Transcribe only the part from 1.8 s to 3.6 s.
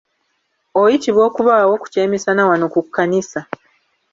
ku kyemisana wano ku kkanisa..